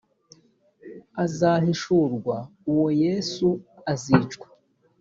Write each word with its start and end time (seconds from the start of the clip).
azahishurwa 1.23 2.37
uwo 2.69 2.87
yesu 3.03 3.47
azica 3.91 4.39